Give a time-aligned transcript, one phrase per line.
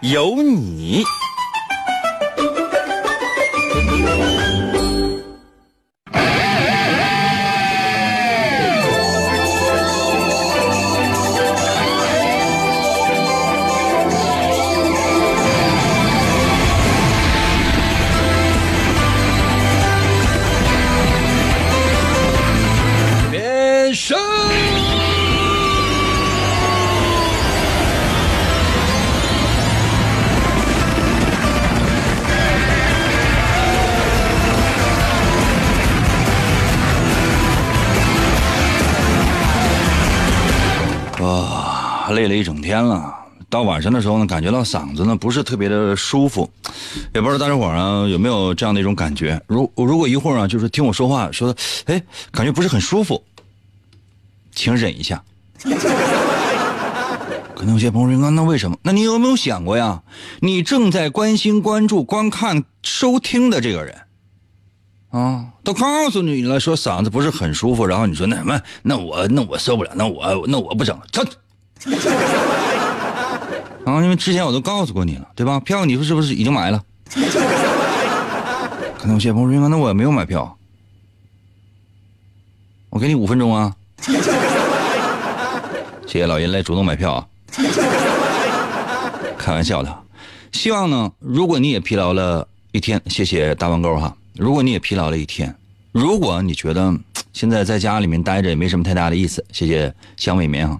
[0.00, 1.02] 有你。
[42.28, 43.14] 累了一整天了。
[43.50, 46.50] 到晚上的时候呢，感觉到嗓子呢不是特别的舒服，
[47.14, 49.40] 也不知道大家伙儿啊有没有这样的一种感觉。
[49.46, 51.56] 如如果一会儿啊，就是听我说话，说
[51.86, 53.24] 哎，感觉不是很舒服，
[54.54, 55.22] 请忍一下。
[57.56, 58.76] 可能有些朋友说，那为什么？
[58.82, 60.02] 那你有没有想过呀？
[60.40, 63.96] 你正在关心、关注、观看、收听的这个人，
[65.10, 71.24] 啊，都告诉你了，说嗓子不是很舒服，然后你说那什么，那我那我受不了，那我那我不整了，走，
[71.78, 71.90] 操！
[73.84, 75.58] 啊，因为之前我都告诉过你了，对吧？
[75.60, 76.84] 票你说是不是已经买了？
[78.98, 80.58] 可能有些朋友说，那我也没有买票，
[82.90, 83.74] 我给你五分钟啊。
[86.06, 87.26] 谢谢老人来主动买票啊。
[89.38, 90.02] 开玩笑的，
[90.52, 94.14] 希望呢，如果你也疲劳了一天，谢谢大弯钩哈。
[94.34, 95.54] 如果你也疲劳了一天，
[95.92, 96.94] 如果你觉得
[97.32, 100.78] 现在在家里面待着也没什么太大的意思，谢谢香美棉哈。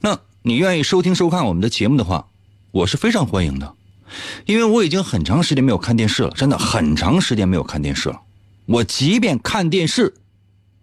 [0.00, 2.26] 那你愿意收听收看我们的节目的话，
[2.70, 3.74] 我是非常欢迎的，
[4.46, 8.20] 因为我已经很长时间没有看电视了，真的很长时间没有看电视了。
[8.66, 10.14] 我即便看电视，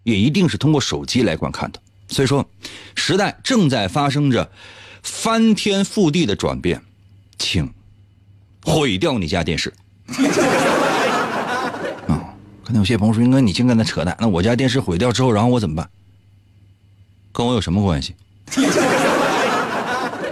[0.03, 1.79] 也一定是通过手机来观看的。
[2.07, 2.47] 所以说，
[2.95, 4.51] 时代正在发生着
[5.01, 6.81] 翻天覆地的转变，
[7.37, 7.73] 请
[8.63, 9.73] 毁掉你家电视。
[12.07, 15.89] 啊，可能有些朋友说：“应该你净跟他扯淡。”那我家电视毁掉之后，然后我怎么办？
[17.31, 18.13] 跟我有什么关系？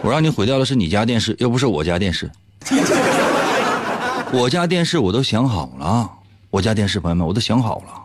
[0.03, 2.30] 我让你毁掉的是你家电视，又不是我家电视。
[4.34, 6.12] 我家电视我都想好了，
[6.50, 8.03] 我家电视朋友们我都想好了。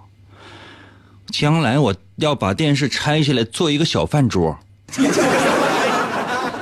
[1.32, 4.56] 将来我要把电视拆下来做一个小饭桌。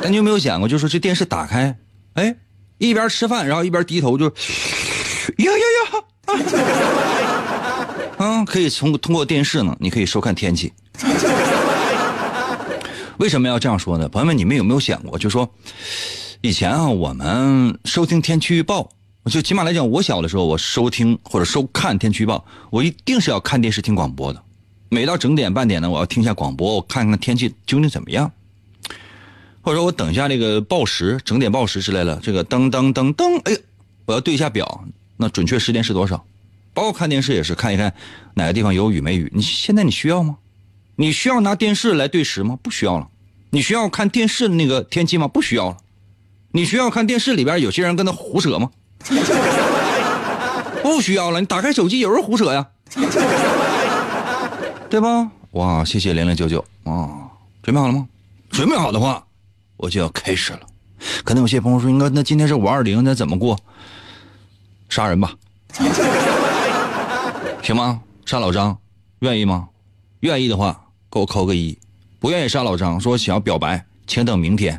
[0.00, 1.76] 那你有没有想过，就是这电视打开，
[2.14, 2.34] 哎，
[2.78, 4.32] 一边吃饭，然后一边低头就，呀
[5.52, 6.44] 呀呀，
[8.16, 10.72] 啊，可以从通过电视呢，你可以收看天气。
[13.18, 14.08] 为什么要这样说呢？
[14.08, 15.48] 朋友们，你们有没有想过，就说
[16.42, 18.90] 以前啊，我们收听天气预报，
[19.30, 24.42] 就起码来讲，我小的时候，我收听或者收看天气预报，我一定是要看电视听广播的。
[24.90, 28.30] 每到整点半点呢，我要听一下广播，我看看天气究竟怎么样，
[29.62, 33.56] 或者说我等一下这个报时，整点报时之类的，这个噔噔噔噔，哎，
[34.04, 34.84] 我要对一下表，
[35.16, 36.24] 那准确时间是多少？
[36.74, 37.92] 包括看电视也是看一看
[38.34, 39.32] 哪个地方有雨没雨。
[39.34, 40.36] 你现在你需要吗？
[40.96, 42.58] 你需要拿电视来对时吗？
[42.62, 43.08] 不需要了。
[43.50, 45.28] 你需要看电视那个天气吗？
[45.28, 45.76] 不需要了。
[46.52, 48.70] 你需要看电视里边有些人跟他胡扯吗？
[50.82, 51.40] 不需要了。
[51.40, 52.66] 你打开手机，有人胡扯呀。
[54.88, 55.30] 对吧？
[55.52, 57.28] 哇，谢谢零零九九啊！
[57.62, 58.06] 准备好了吗？
[58.50, 59.24] 准备好的话，
[59.76, 60.60] 我就要开始了。
[61.24, 63.58] 可能有些朋友说：“应该那今天是五二零，那怎么过？
[64.88, 65.34] 杀人吧，
[67.62, 68.00] 行吗？
[68.24, 68.78] 杀老张，
[69.18, 69.68] 愿意吗？
[70.20, 70.85] 愿意的话，
[71.16, 71.74] 给我扣个一；
[72.18, 74.78] 不愿意杀老张，说想要表白，请等明天。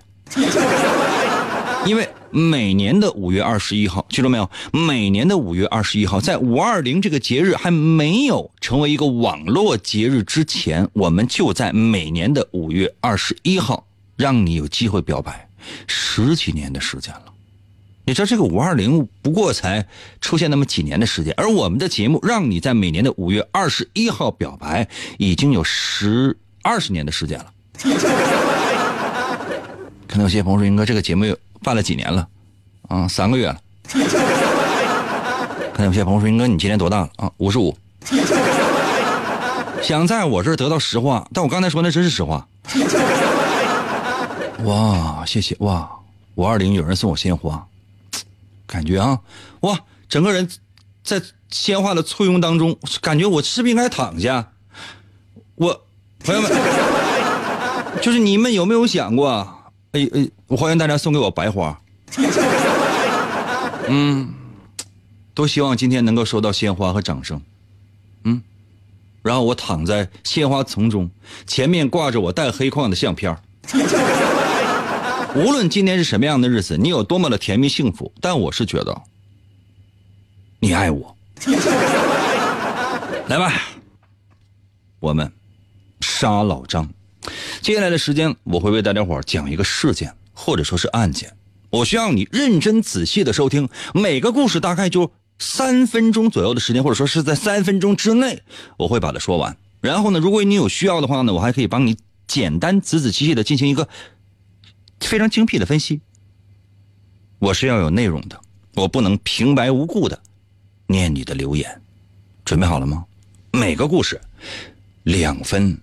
[1.84, 4.48] 因为每年的五月二十一号，记住没有？
[4.72, 15.50] 每年的五月二十一号，在五二零这个节日还没有成为一个网络节日之前，我们就在每年的五月二十一号让你有机会表白，
[15.88, 17.34] 十几年的时间了。
[18.08, 19.86] 你知道这个五二零不过才
[20.22, 24.88] 出现那么几年的时间，而我们的节目让你在每年的五月二十一号表白，
[25.18, 27.48] 已经有十二十年的时间了。
[30.08, 31.26] 可能有些朋友说，英哥这个节目
[31.62, 32.26] 办了几年了？
[32.88, 33.60] 啊，三个月了。
[35.74, 37.10] 可能有些朋友说，英哥你今年多大了？
[37.18, 37.78] 啊，五十五。
[39.84, 42.48] 想在我这儿得到实话，但我刚才说那真是实话。
[44.64, 45.92] 哇，谢谢哇！
[46.36, 47.68] 五二零有人送我鲜花，
[48.68, 49.20] 感觉啊，
[49.62, 50.48] 哇，整个人
[51.04, 54.52] 在鲜花的簇拥当中，感觉我是不是应该躺下？
[55.56, 55.86] 我
[56.24, 56.52] 朋友们，
[58.04, 59.72] 就是你们有没有想过？
[59.94, 61.80] 哎哎，我欢迎大家送给我白花。
[63.88, 64.34] 嗯，
[65.34, 67.42] 多希望今天能够收到鲜花和掌声。
[68.26, 68.42] 嗯，
[69.24, 71.10] 然后我躺在鲜花丛中，
[71.48, 73.36] 前面挂着我带黑框的相片
[75.38, 79.04] 无论今天是什么样的日子，你有多么的甜蜜幸福，但我是觉得，
[80.60, 81.16] 你爱我。
[83.30, 83.54] 来吧，
[85.00, 85.32] 我们
[86.02, 86.90] 杀老张。
[87.62, 91.32] 接下来的时间，我会为大家伙讲一个事件，或者说是案件。
[91.70, 98.42] 我需要你认真仔细的收听，每个故事大概就三分钟左右的时间，或者说是在三分钟之内，
[98.80, 99.56] 我会把它说完。
[99.82, 101.96] 然后呢，如果你有需要的话呢，我还可以帮你
[102.26, 103.88] 简单仔仔细细的进行一个
[105.00, 106.02] 非常精辟的分析。
[107.40, 108.40] 我是要有内容的，
[108.76, 110.20] 我不能平白无故的
[110.88, 111.82] 念你的留言。
[112.44, 113.06] 准备好了吗？
[113.52, 114.20] 每个故事
[115.04, 115.78] 两分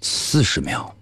[0.00, 0.94] 四十秒。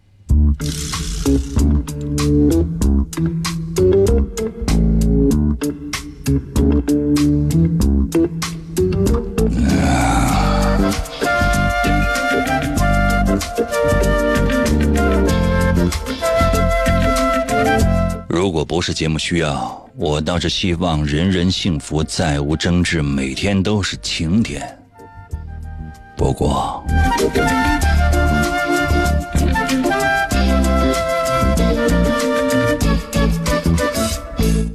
[18.42, 24.60] 如果不是节目需要，我倒是希望人人幸福，再无争执，每天都是晴天。
[26.16, 26.84] 不过，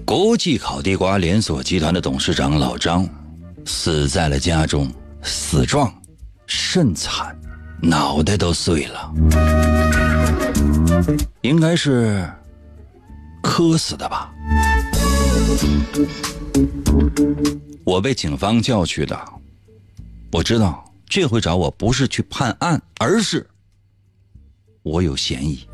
[0.05, 3.05] 国际烤地瓜连锁集团的董事长老张
[3.65, 4.89] 死在了家中，
[5.21, 5.93] 死状
[6.45, 7.37] 甚惨，
[7.81, 9.11] 脑袋都碎了，
[11.41, 12.25] 应该是
[13.57, 14.31] 磕死的吧。
[17.83, 19.19] 我被警方叫去的，
[20.31, 20.85] 我知道。
[21.09, 23.49] 这回找我不是去判案，而是
[24.83, 25.67] 我有嫌疑。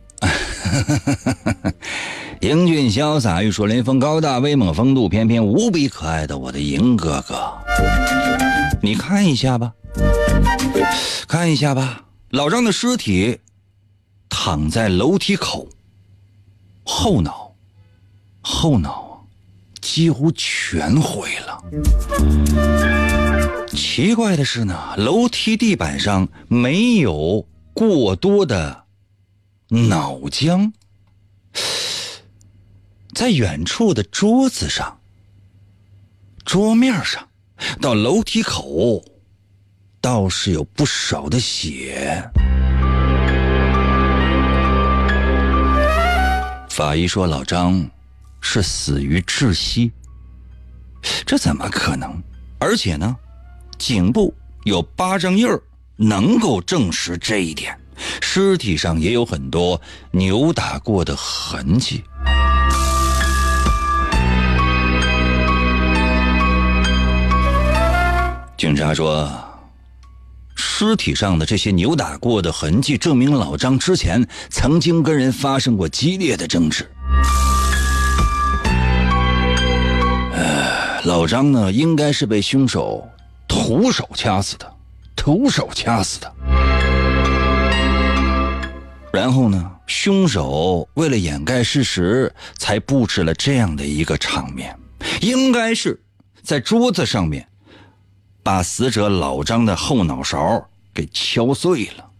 [2.42, 7.50] 英俊潇洒、玉树临风、高大威猛、风度翩翩、无比可爱的我的银哥哥，
[8.82, 9.72] 你看一下吧，
[11.26, 13.38] 看一下吧，老张的尸体
[14.30, 15.68] 躺在楼梯口，
[16.84, 17.54] 后脑，
[18.40, 19.10] 后脑。”
[19.80, 21.64] 几乎全毁了。
[23.68, 28.84] 奇怪的是呢，楼梯地板上没有过多的
[29.68, 30.70] 脑浆，
[33.14, 35.00] 在远处的桌子上、
[36.44, 37.26] 桌面上
[37.80, 39.02] 到楼梯口，
[40.00, 42.22] 倒是有不少的血。
[46.80, 47.86] 法医说：“老张。”
[48.40, 49.92] 是死于窒息，
[51.26, 52.10] 这怎么可能？
[52.58, 53.14] 而且呢，
[53.76, 54.34] 颈部
[54.64, 55.62] 有巴掌印儿，
[55.96, 57.78] 能够证实这一点。
[58.22, 59.78] 尸体上也有很多
[60.10, 62.02] 扭打过的痕迹。
[68.56, 69.30] 警察说，
[70.82, 76.90] 尸体上的这些扭打过的痕迹，证明老张之前曾经跟人发生过激烈的争执。
[81.04, 83.06] 老张呢，应该是被凶手
[83.46, 84.72] 徒手掐死的，
[85.14, 86.32] 徒手掐死的。
[89.12, 94.74] 然后呢，凶手为了掩盖事实，才布置了这样的一个场面，
[95.20, 96.00] 应该是
[96.42, 97.46] 在桌子上面
[98.42, 102.10] 把死者老张的后脑勺给敲碎了，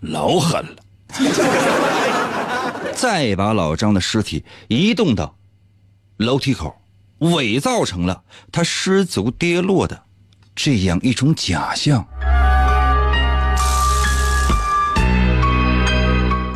[0.00, 0.76] 老狠了。
[2.94, 5.36] 再把老张的尸体移动到
[6.18, 6.78] 楼梯口。
[7.18, 10.02] 伪造成了他失足跌落的
[10.56, 12.04] 这样一种假象。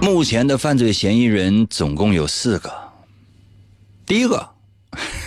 [0.02, 2.92] 目前的犯罪嫌疑人总共有四个。
[4.04, 4.50] 第一个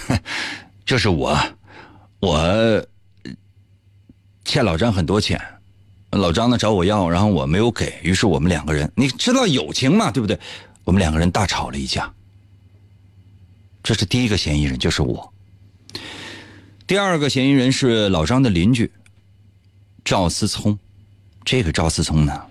[0.86, 1.40] 就是我，
[2.20, 2.86] 我
[4.44, 5.42] 欠老张很多钱，
[6.12, 10.40] 老张呢找我要，然后我没有给，于是我们两个人，你知道友情嘛，对不对？
[10.84, 12.12] 我们两个人大吵了一架。
[13.84, 15.34] 这是第一个嫌疑人，就是我。
[16.88, 18.92] 第二个嫌疑人是老张的邻居
[20.04, 20.78] 赵思聪。
[21.46, 22.42] 这个赵思聪呢，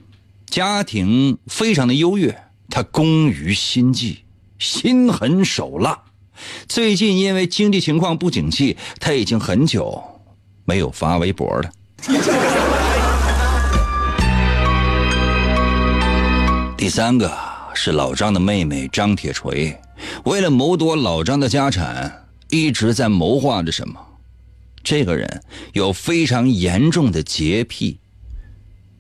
[0.47, 4.25] 家庭非常的优越，他工于心计，
[4.59, 6.01] 心狠手辣。
[6.69, 10.03] 最近因为经济情况不景气，他已经很久
[10.65, 11.73] 没有发微博了。
[16.89, 17.31] 第三个
[17.75, 19.79] 是老张的妹妹张铁锤，
[20.25, 24.01] 为了谋夺老张的家产，一直在谋划着什么。
[24.83, 25.43] 这个人
[25.75, 28.01] 有非常严重的洁癖。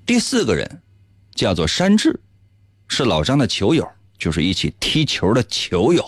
[0.04, 0.82] 第四个人
[1.34, 2.20] 叫做山治，
[2.88, 6.04] 是老张的球友，就是一起踢球的球友，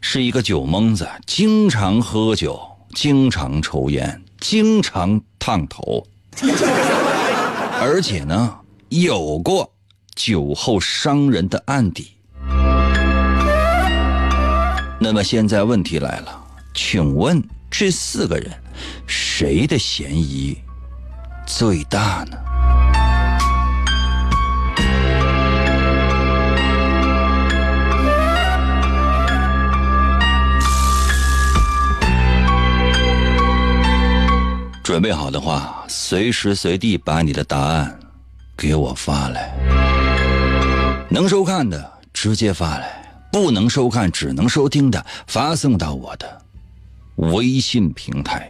[0.00, 2.58] 是一个酒蒙子，经常喝酒，
[2.94, 6.06] 经常抽烟，经常烫头，
[7.82, 8.56] 而且呢，
[8.88, 9.70] 有过
[10.22, 12.12] 酒后伤人的案底。
[14.98, 18.52] 那么现在问题来了，请问这四个人，
[19.06, 20.58] 谁的嫌疑
[21.46, 22.36] 最大呢？
[34.84, 37.98] 准备好的话，随时随地把你的答案
[38.54, 39.69] 给我发来。
[41.12, 46.42] 能收看的直接发来，不能收看只能收听的发送到我的
[47.16, 48.48] 微信平台。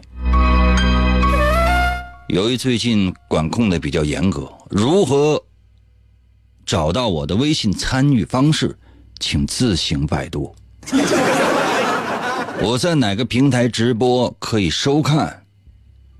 [2.28, 5.42] 由于最近管控的比较严格，如何
[6.66, 8.78] 找到我的微信参与方式，
[9.18, 10.54] 请自行百度。
[12.62, 15.44] 我在哪个平台直播可以收看？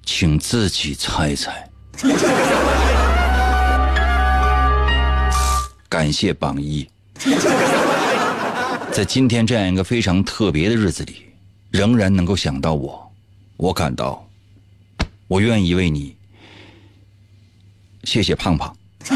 [0.06, 1.68] 请自己猜猜。
[5.90, 6.88] 感谢榜一，
[8.92, 11.26] 在今天这样一个非常特别的日子里，
[11.72, 13.10] 仍然能够想到我，
[13.56, 14.24] 我感到，
[15.26, 16.14] 我愿意为你，
[18.04, 18.72] 谢谢胖胖。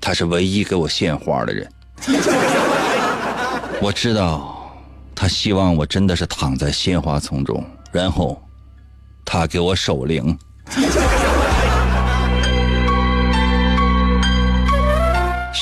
[0.00, 1.68] 他是唯一给我献花的人，
[3.82, 4.52] 我知道。
[5.16, 8.40] 他希望我真的是躺在鲜花丛中，然后
[9.24, 10.38] 他给我守灵。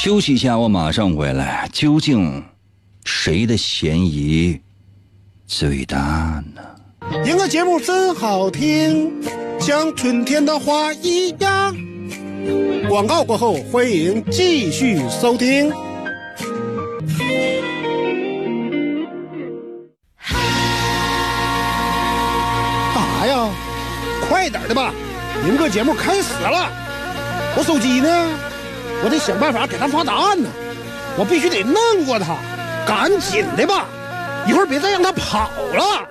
[0.05, 1.67] 休息一下，我马上回来。
[1.73, 2.45] 究竟
[3.07, 4.61] 谁的嫌疑
[5.47, 6.61] 最大呢？
[7.25, 9.11] 听个节目真好听，
[9.59, 11.75] 像春天的花一样。
[12.87, 15.71] 广告过后，欢迎继续收听。
[22.95, 23.49] 干啥呀
[24.29, 24.93] 快点的吧，
[25.43, 26.71] 明个节目开始了。
[27.57, 28.39] 我手机呢？
[29.05, 30.49] 我得想办法给他发答案呢。
[31.17, 32.37] 我必须得弄过他，
[32.87, 33.85] 赶紧的吧，
[34.49, 36.09] 一会儿别再让他跑了。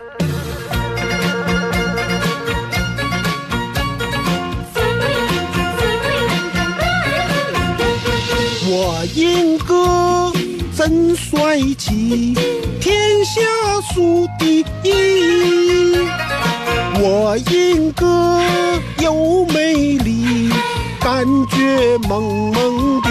[8.65, 10.31] 我英哥
[10.77, 12.33] 真帅气，
[12.79, 13.41] 天下
[13.93, 15.97] 数第一。
[17.05, 18.39] 我英哥
[18.99, 20.52] 又美丽，
[21.03, 23.09] 感觉萌萌的。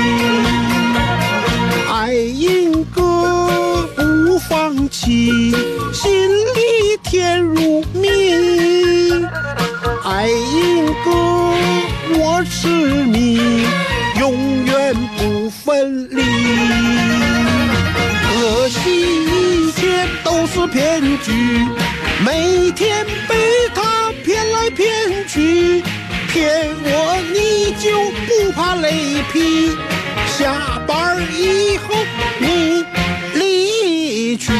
[1.92, 5.52] 爱英哥不放弃，
[5.92, 6.10] 心
[6.54, 8.08] 里甜如蜜。
[10.04, 11.10] 爱英哥
[12.18, 13.38] 我痴迷，
[14.18, 16.22] 永远不分离。
[18.24, 18.80] 可惜
[19.26, 21.66] 一切都是骗局，
[22.24, 23.36] 每天被
[23.74, 24.62] 他骗来。
[24.74, 24.88] 骗
[25.28, 25.82] 去
[26.32, 27.90] 骗我，你就
[28.26, 29.76] 不怕雷劈？
[30.38, 31.94] 下班以后
[32.38, 32.82] 你
[33.34, 34.50] 离去。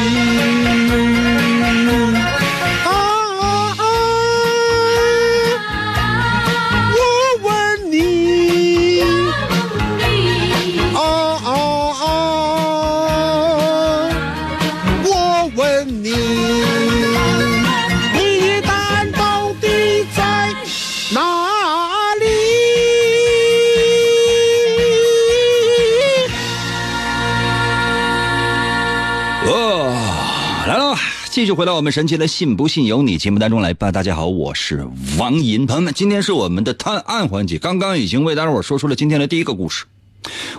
[31.53, 33.93] 续回到我们神奇的“信不信由你”节目当中来吧。
[33.93, 37.59] 大家好，我是王银，朋友们，今天是我们的探案环节。
[37.59, 39.85] 刚刚已经为大伙说出了今天的第一个故事，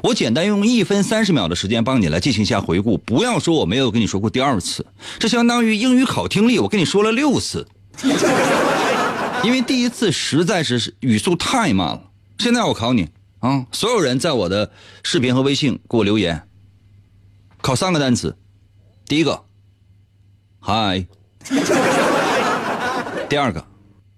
[0.04, 2.96] 我简单用一分三十秒的时间帮你来进行一下回顾。
[3.00, 4.86] 不要说我没有跟你说过第二次，
[5.18, 7.68] 这相当于英语考听力，我跟你说了六次，
[9.44, 12.04] 因为第一次实在是语速太慢了。
[12.38, 13.10] 现在我考你
[13.40, 14.70] 啊，所有人在我的
[15.02, 16.44] 视频和微信给我留言，
[17.62, 18.38] 考三个单词，
[19.08, 19.46] 第一个。
[20.66, 21.06] 嗨，
[23.28, 23.62] 第二个，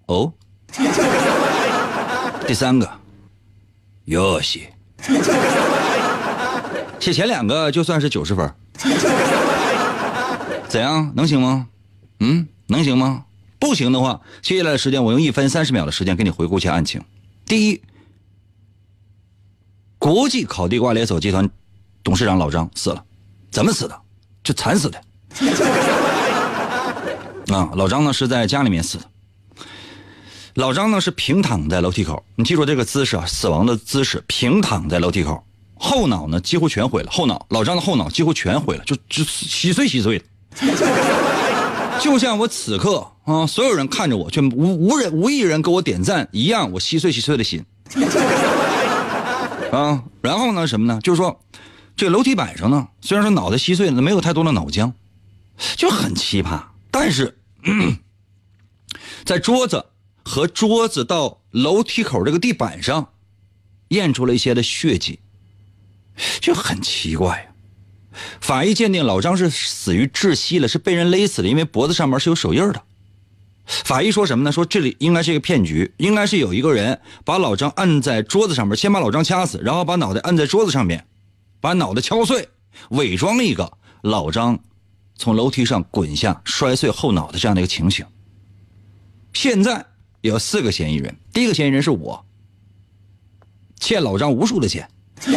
[0.05, 0.31] 哦，
[2.45, 2.87] 第三个，
[4.05, 4.67] 哟西，
[7.01, 8.47] 写前两个就算是九十分，
[10.67, 11.11] 怎样？
[11.15, 11.67] 能行吗？
[12.19, 13.25] 嗯，能行吗？
[13.57, 17.01] 不行的话，接下来的时间我用一分三十秒的时间给你回顾一下案情。
[17.47, 17.81] 第一，
[19.97, 21.49] 国际烤地瓜连锁集团
[22.03, 23.03] 董事长老张死了，
[23.49, 23.99] 怎么死的？
[24.43, 25.01] 就惨死的。
[27.55, 29.05] 啊，老张呢是在家里面死的。
[30.55, 35.41] 老张呢是平躺在楼梯口，你记住这个姿势啊，死亡的姿势，平躺在楼梯口，
[35.75, 40.25] 后脑呢几乎全毁了，后脑老张的后脑几乎全毁了，就就稀碎稀碎的。
[42.01, 47.63] 就像我此刻啊，所有人看着我，却无无人无一人给我点赞一样，我稀碎稀碎的心。
[49.71, 50.99] 啊，然后呢，什么呢？
[51.01, 51.39] 就是说，
[51.95, 54.91] 这楼梯板上呢，虽然说脑袋稀碎了，没有太多的脑浆，
[55.77, 56.61] 就很奇葩。
[56.91, 57.37] 但是，
[59.25, 59.87] 在桌子
[60.23, 63.13] 和桌子到楼梯口这个地板上，
[63.89, 65.19] 验出了一些的血迹，
[66.39, 67.45] 就很奇怪呀。
[68.39, 72.81] 法医鉴定老张是死于窒息了，是被人勒死的，因为脖子上面是有手印的。
[73.65, 74.51] 法医说什么呢？
[74.51, 81.07] 说这里应该是一个骗局，应该是有一个人把老张按在桌子上面，先把老张掐死，然后把脑袋按在桌子上面，
[81.59, 82.47] 把脑袋敲碎，
[82.91, 84.59] 伪装一个老张
[85.17, 88.05] 从楼梯上滚下摔碎后脑的这样的一个情形。
[89.33, 89.85] 现在
[90.21, 92.25] 有四个嫌疑人，第一个嫌疑人是我，
[93.79, 94.89] 欠老张无数的钱，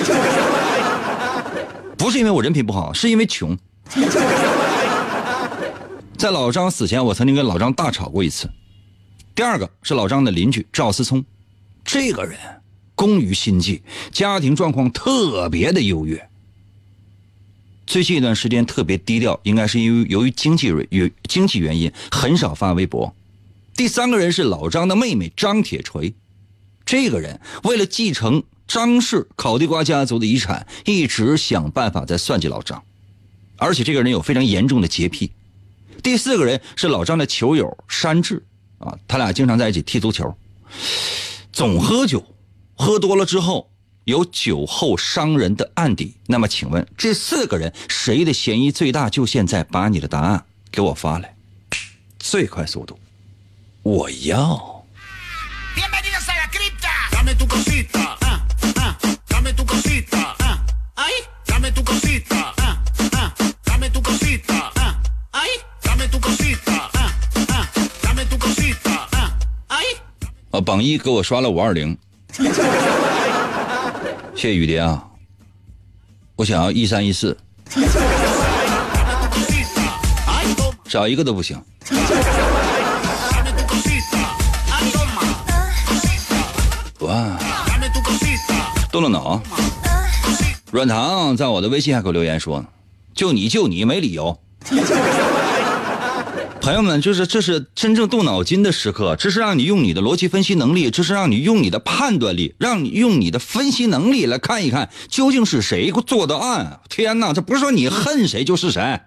[1.97, 3.57] 不是因为我人品不好，是因为穷。
[6.17, 8.49] 在老张死前，我曾经跟老张大吵过一次。
[9.35, 11.25] 第二个是老张的邻居赵思聪，
[11.85, 12.37] 这个人
[12.97, 16.29] 工于心计，家庭状况特别的优越。
[17.89, 23.17] 最近一段时间特别低调，应该是因为由于经济原经济原因，很少发微博。
[23.75, 26.15] 第三个人是老张的妹妹张铁锤，
[26.85, 32.83] 这个人为了继承张氏烤地瓜家族的遗产，一直想办法在算计老张，
[33.57, 35.33] 而且这个人有非常严重的洁癖。
[36.03, 38.45] 第四个人是老张的球友山治，
[38.81, 40.37] 啊，他俩经常在一起踢足球，
[41.55, 42.23] 总喝酒，
[42.75, 43.71] 喝多了之后
[44.09, 46.17] 有酒后伤人的案底。
[46.27, 49.11] 那么，请问这四个人谁的嫌疑最大？
[49.11, 50.43] 就现在把你的答案
[50.73, 51.35] 给我发来，
[52.19, 52.99] 最快速度，
[53.83, 54.83] 我要。
[70.51, 71.95] 啊，榜一给我刷了五二零，
[74.39, 75.05] 谢雨蝶啊，
[76.37, 77.37] 我想要一三一四，
[80.87, 81.61] 少一个都不行。
[87.01, 87.37] 哇，
[88.93, 89.43] 动动脑。
[90.71, 92.65] 软糖在我的微信还给我留言说，
[93.13, 94.39] 就你就你没理由。
[96.69, 106.81] 朋友们，就是这是真正动脑筋的时刻，这是让你用你的逻辑分析能力，这是让你用你的判断力，让你用你的分析能力来看一看究竟是谁做的案。
[106.91, 109.01] 天哪，这不是说你恨谁就是谁。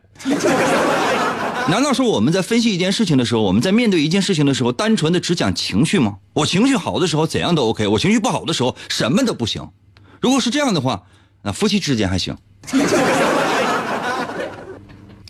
[1.70, 6.16] 难道说我们在分析一件事情的时候，我们在面对一件事情的时候，单纯的只讲情绪吗？
[6.34, 9.70] 我情绪好的时候怎样都 OK，我情绪不好的时候什么都不行。
[10.20, 11.04] 如果是这样的话，
[11.44, 12.36] 那夫妻之间还行，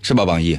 [0.02, 0.58] 是吧，榜一？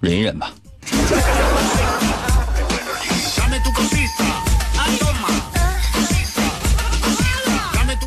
[0.00, 0.50] 忍一忍吧。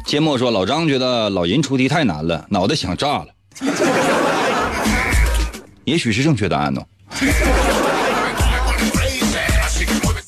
[0.06, 3.28] 芥末说：“老张觉得老银出题太难了，脑袋想炸了。
[5.86, 6.82] 也许是正确答案呢。”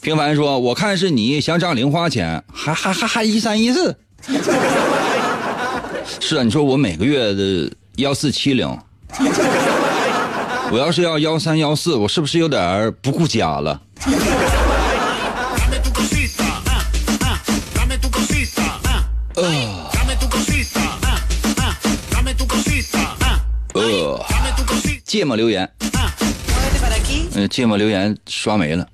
[0.01, 3.95] 平凡说：“我看是你想涨零花钱，还还还还一三一四。”
[6.19, 8.67] 是啊，你说我每个月的幺四七零，
[10.71, 13.81] 我要是要幺三幺四，我是不是有点不顾家了？
[19.35, 19.43] 呃，
[23.73, 24.25] 呃，
[25.05, 25.69] 芥末留言，
[27.35, 28.87] 嗯，芥末留言刷没了，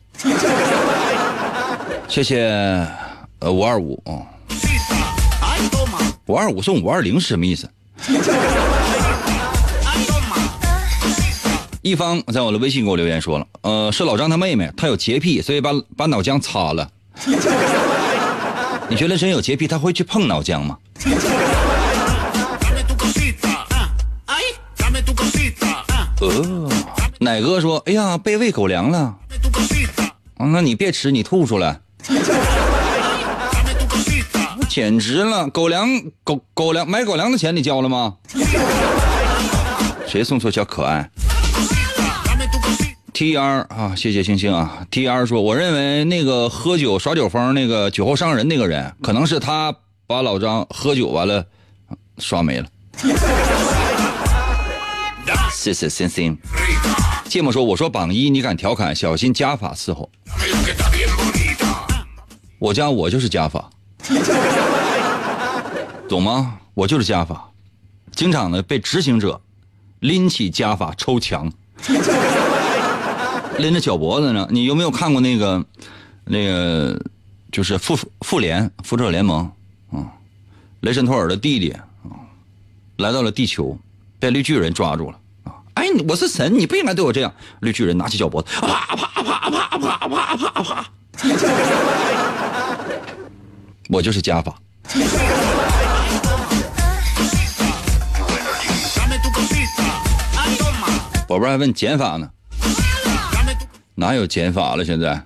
[2.08, 2.42] 谢谢，
[3.40, 4.12] 呃，五二五啊，
[6.26, 7.70] 五二五送五二零是什么意思？
[11.82, 16.88] 一方在我的微信给我留言说了，呃，是老张他妹妹，她有洁癖，所以把把脑浆擦了。
[18.88, 20.78] 你觉得真有洁癖，他会去碰脑浆吗？
[26.20, 26.70] 呃，
[27.20, 29.16] 奶哥说：“哎呀，被喂狗粮了。”
[30.38, 31.80] 啊，那你别吃，你吐出来。
[34.70, 35.90] 简直了，狗粮
[36.24, 38.18] 狗狗粮买狗粮的钱你交了吗？
[40.06, 41.10] 谁送错小可爱？
[43.22, 44.84] T R 啊，谢谢星星啊。
[44.90, 49.72] T R 说，我认为那个喝酒耍酒疯、那个酒后伤人那个人，可能是他
[50.08, 51.46] 把老张喝酒完了
[52.18, 52.68] 刷没了。
[55.54, 56.36] 谢谢星星。
[57.26, 60.10] 芥末说，我说榜一，你敢调侃，小心家法伺候。
[62.58, 63.70] 我家我就是家法，
[66.10, 66.58] 懂吗？
[66.74, 67.52] 我就是家法，
[68.16, 69.40] 经常呢被执行者
[70.00, 71.54] 拎起家法抽墙。
[73.62, 75.64] 拎着脚脖子呢，你有没有看过那个，
[76.26, 77.00] 那个
[77.52, 79.50] 就是复复联复仇者联盟
[79.92, 80.12] 啊？
[80.82, 81.86] 雷神托尔的弟弟啊，
[82.98, 83.78] 来到了地球，
[84.20, 85.54] 被绿巨人抓住了啊！
[85.76, 87.32] 哎，我是神，你不应该对我这样。
[87.60, 90.86] 绿巨人拿起脚脖子，啪啪啪啪啪啪啪啪，
[93.90, 94.60] 我就是加法。
[101.28, 102.30] 宝贝还问减法呢。
[104.02, 104.84] 哪有减法了？
[104.84, 105.24] 现在。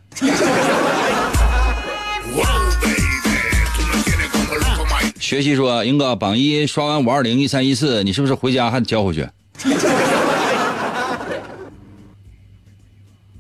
[5.18, 9.26] 学习说，英哥榜一刷完五二零一三一四，你是不是回家还得交回去？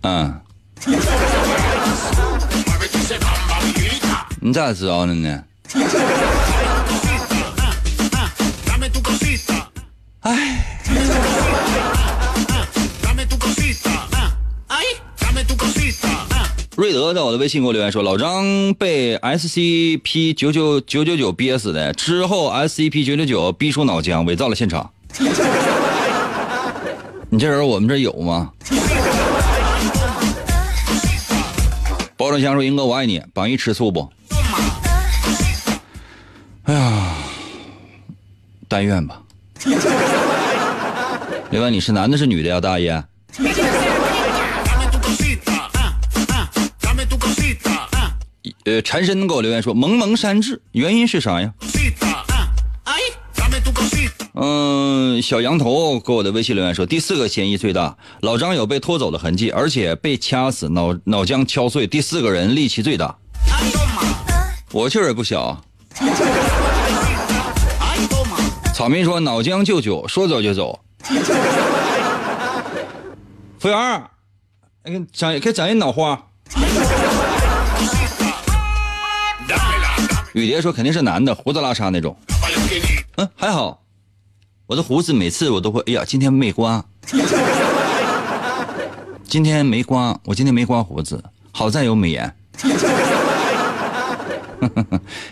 [0.04, 0.39] 嗯。
[4.39, 5.43] 你咋知道的呢？
[10.21, 10.64] 哎。
[16.86, 24.91] 瑞德在我的微信给我留言说：“老张被 SCP 九九九九九憋死的，之后 SCP 九九九逼出脑浆，伪造了现场。
[27.32, 28.52] 你这人我们这有吗？”
[32.15, 34.08] 包装箱说：“英哥我爱你，榜一吃醋不？”
[36.65, 37.15] 哎呀，
[38.67, 39.19] 但愿吧。
[41.50, 43.04] 另外，你是男的是女的呀，大爷？
[48.65, 51.54] 呃，缠身给我留言说萌萌山治，原因是啥呀？
[54.34, 63.15] 嗯，小羊头给我的微信留言说第四个嫌疑最大，老张有被拖走的痕迹，而且被掐死，脑脑浆敲碎，第四个人力气最大。
[64.71, 65.63] 我劲儿也不小。
[68.73, 70.80] 草民说脑浆就酒，说走就走。
[73.60, 74.04] 服务员，
[74.84, 76.19] 给整给整一脑花。
[80.36, 82.13] 雨蝶说肯定是男的，胡子拉碴那种。
[83.15, 83.82] 嗯，还好，
[84.67, 85.82] 我的胡子每次我都会。
[85.88, 86.84] 哎呀，今天没刮，
[89.24, 92.36] 今天没刮，我今天没刮胡子，好在有美颜。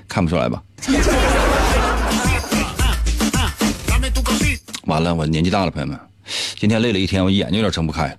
[0.08, 0.64] 看不出来吧？
[4.86, 6.00] 完了，我年纪大了，朋友们，
[6.58, 8.18] 今天累了一天，我眼睛有点睁不开。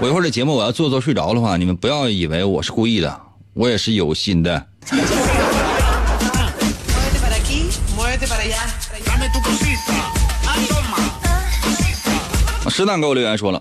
[0.00, 3.20] 我一会儿这节目我要做做睡着的话，你们不要以为我是故意的，
[3.52, 4.66] 我也是有心的。
[4.86, 4.94] 石
[12.86, 13.60] 蛋给我留言说了：“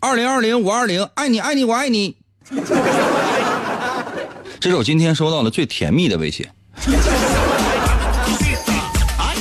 [0.00, 2.16] 二零二零五二零，爱你爱你我爱你。
[4.58, 6.46] ”这是我今天收到的最甜蜜的微信。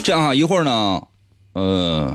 [0.03, 1.01] 这样啊，一会儿呢，
[1.53, 2.13] 呃，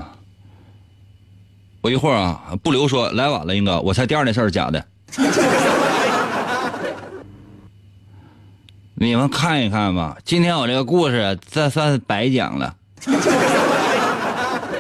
[1.81, 4.85] 我一会儿啊，不留说来晚了，英哥，我猜第二件事是假的。
[9.03, 12.77] 你们看一看吧，今天我这个故事这算是白讲了。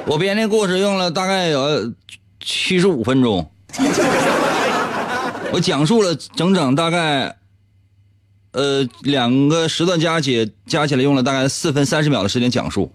[0.05, 1.91] 我编这故事用了大概有
[2.39, 3.51] 七十五分钟，
[5.53, 7.35] 我讲述了整整大概，
[8.53, 12.93] 呃，两个时段加起加起来用了大概四分三十秒的时间讲述，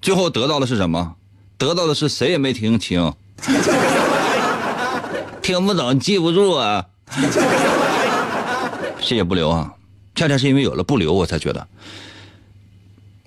[0.00, 1.16] 最后得到的是什么？
[1.58, 3.12] 得到的是谁也没听清，
[5.42, 6.86] 听不懂，记不住啊！
[9.02, 9.74] 谢谢不留啊。
[10.14, 11.66] 恰恰是因为有了不留，我才觉得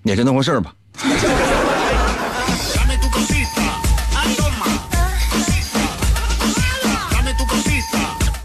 [0.04, 0.74] 也就那回事吧。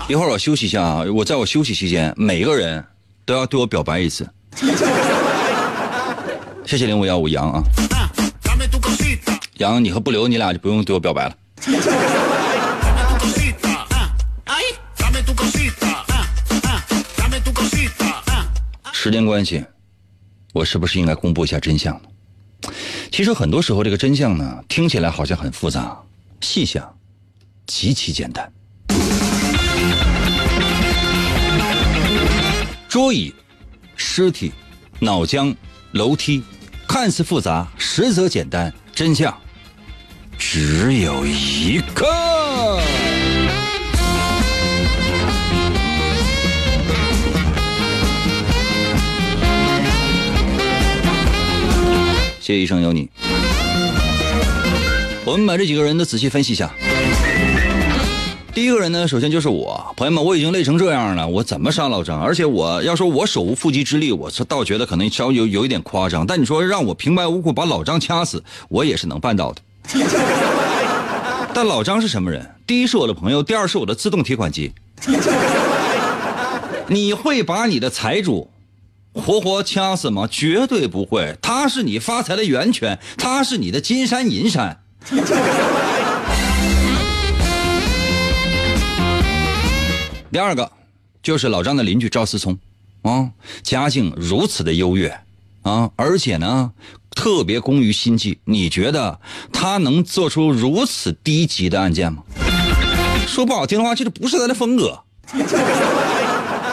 [0.08, 2.84] 一会儿我休息一下啊，我在我休息期间，每个人
[3.24, 4.28] 都要对我表白一次。
[6.66, 7.62] 谢谢零五幺五杨啊，
[9.58, 11.34] 杨，你和不留，你俩就不用对我表白了。
[19.02, 19.64] 时间关系，
[20.52, 22.70] 我是不是应该公布一下真相呢？
[23.10, 25.98] 其实很多时候，这个真相呢，听起来好像很复杂，
[26.42, 26.98] 细想，
[27.66, 28.52] 极其简单。
[32.90, 33.34] 桌椅、
[33.96, 34.52] 尸体、
[34.98, 35.56] 脑浆、
[35.92, 36.42] 楼梯，
[36.86, 38.70] 看似复杂，实则简单。
[38.92, 39.34] 真相
[40.36, 42.06] 只有一个。
[52.50, 53.08] 谢谢一生有你。
[55.24, 56.68] 我们把这几个人都仔细分析一下。
[58.52, 62.20] 第一个人呢，首先就是我，朋友们，我已经累成这样了，我怎么杀老张？
[62.20, 66.26] 而且我要说我手无缚鸡之力，我是倒觉得可能稍微有有一点夸张。
[66.26, 69.62] 但你说让我平白无故把老张掐死，我也是能办到的。
[71.54, 72.44] 但老张是什么人？
[72.66, 74.72] 第一是我的朋友，第二是我的自动提款机。
[76.88, 78.50] 你会把你的财主
[79.12, 80.28] 活活掐死吗？
[80.30, 84.80] 绝对不会，他是你发财的源泉，他是你的金山银山。
[90.32, 90.70] 第二个，
[91.22, 92.56] 就是老张的邻居赵思聪，
[93.02, 93.30] 啊，
[93.62, 95.20] 家境如此的优越，
[95.62, 96.70] 啊，而且呢，
[97.10, 98.38] 特别工于心计。
[98.44, 99.18] 你觉得
[99.52, 102.22] 他能做出如此低级的案件吗？
[103.26, 105.02] 说不好听的话，这就不是他的风格。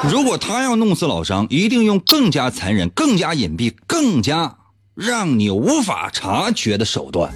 [0.04, 4.56] 如果他要弄死老张，一定用更加残忍、更加隐蔽、更加
[4.94, 7.34] 让你无法察觉的手段。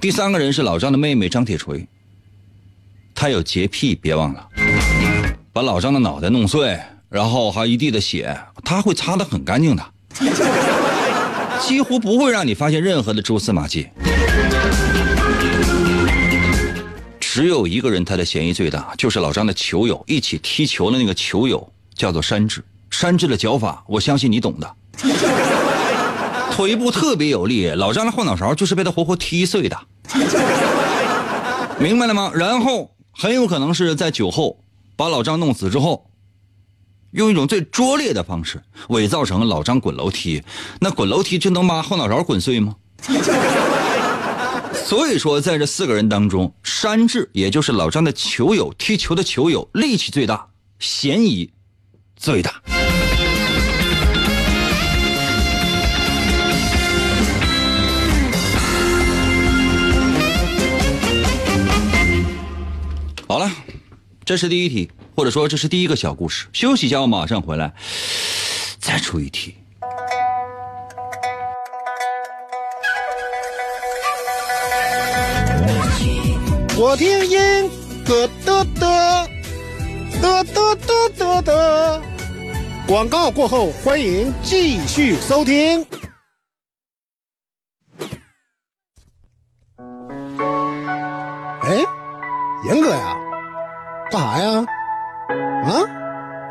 [0.00, 1.86] 第三个人是老张的妹妹张铁锤，
[3.14, 4.48] 她有洁癖，别忘了。
[5.52, 9.84] 把老张的脑袋弄碎，然后还一地的血，他会擦得很干净的，
[11.60, 13.88] 几乎不会让你发现任何的蛛丝马迹。
[17.34, 22.62] 只有一个人，他的嫌疑最大，就是老张的球友，一起踢球的那个球友叫做山治。
[22.90, 24.76] 山治的脚法，我相信你懂的，
[26.52, 29.76] 腿部特别有力，老张的后脑勺就是被他活活踢碎的，
[31.76, 32.30] 明白了吗？
[32.32, 34.60] 然后很有可能是在酒后。
[34.94, 36.06] 把老张弄死之后，
[37.10, 40.40] 用一种最拙劣的方式伪造成老张滚楼梯，
[40.78, 42.76] 那滚楼梯就能把后脑勺滚碎吗？
[44.84, 50.46] 所以说，在这四个人当中，山治也就是老张的球友，踢球的球友，力气最大，
[50.78, 51.50] 嫌疑
[52.16, 52.62] 最大。
[63.26, 63.50] 好了。
[64.26, 66.46] 这是第一题，或者说这是第一个小故事。
[66.54, 67.74] 休息一下，我马上回来，
[68.78, 69.54] 再出一题。
[76.86, 77.70] 我听音
[78.06, 79.26] 歌的的
[80.20, 82.02] 的的的的的，
[82.86, 85.80] 广告过后，欢迎继续收听。
[91.62, 91.86] 哎，
[92.66, 93.16] 严哥呀！
[94.10, 94.66] 干啥呀？
[95.64, 95.80] 啊，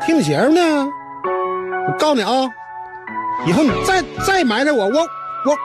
[0.04, 0.88] 听节目呢？
[1.86, 2.50] 我告诉你啊，
[3.46, 5.00] 以后你再再埋汰我，我
[5.44, 5.56] 我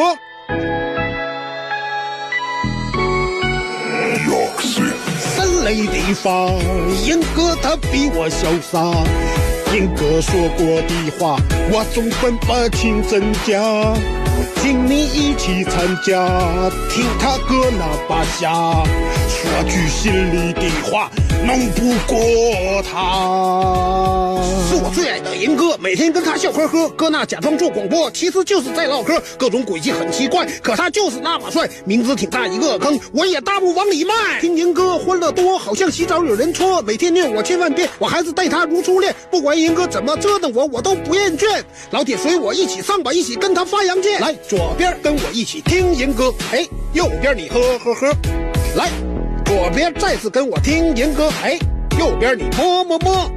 [0.00, 0.16] 我。
[5.64, 6.50] 累地方，
[7.06, 8.92] 英哥他比我潇洒。
[9.74, 11.40] 英哥说过的话，
[11.72, 13.60] 我总分不清真假。
[14.56, 15.74] 请你一起参
[16.04, 16.28] 加，
[16.90, 18.84] 听他哥那把下，
[19.28, 21.10] 说句心里的话，
[21.46, 24.40] 弄不过他。
[24.66, 34.14] 是我最爱的银哥，每天跟他笑呵呵，哥那假装做广播，其实就是在唠嗑，各种诡计很奇怪，可他就是那么帅，名字挺大一个坑，我也大步往里迈。
[34.40, 41.62] 听银哥欢乐多，好像洗澡有人搓，每天念我千万遍，我还是待他如初恋，不管银哥怎么折腾我，我都不厌倦。
[41.90, 44.34] 老铁随我一起上吧，一起跟他发扬剑，来。
[44.48, 48.16] 左边跟我一起听银哥，哎，右边你呵呵呵，
[48.76, 48.88] 来，
[49.54, 51.56] 左边再次跟我听银歌，哎，
[51.96, 53.30] 右边你么么么，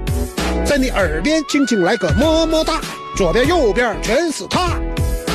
[0.66, 2.82] 在你耳边轻轻来个么么哒，
[3.16, 4.80] 左边右边全是他，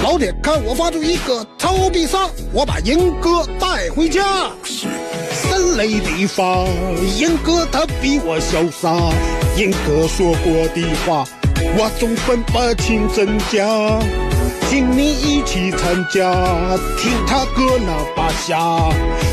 [0.03, 4.51] 老铁看我发出一个超必杀，我把银哥带回家。
[4.65, 6.67] 森雷地方，
[7.17, 8.93] 银哥他比我潇洒，
[9.57, 11.25] 银哥说过的话，
[11.79, 14.32] 我总分不清真假。
[14.73, 16.33] 请你一起参加，
[16.97, 18.59] 听他哥那把下，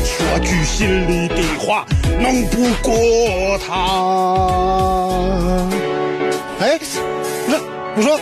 [0.04, 1.86] 说句心里的话，
[2.20, 3.74] 弄不过他。
[6.60, 6.78] 哎，
[7.48, 7.56] 那
[7.96, 8.20] 我说，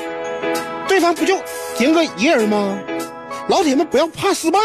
[0.87, 1.37] 对方不就
[1.81, 2.78] 赢哥一人吗？
[3.48, 4.61] 老铁们不要怕失败，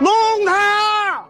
[0.00, 0.12] 弄
[0.46, 1.24] 他！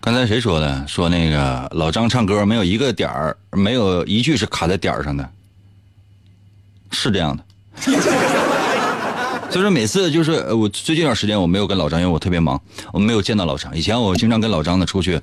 [0.00, 0.86] 刚才谁说的？
[0.86, 5.28] 说那个老张唱歌没有一个点儿，没有一句是卡在点儿上的。
[6.96, 7.44] 是这样的，
[9.50, 12.60] 所以说每次就是我最近一段时间我没有跟老张，因为我特别忙，
[12.92, 13.76] 我没有见到老张。
[13.76, 15.20] 以前我经常跟老张呢出去，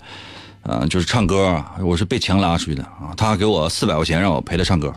[0.62, 3.12] 呃，就是唱歌，我是被强拉出去的啊。
[3.17, 4.93] 他给我四百块钱让我陪他唱歌，